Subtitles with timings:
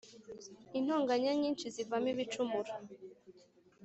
[0.79, 2.71] inonganya nyinshizivamo ibicumuro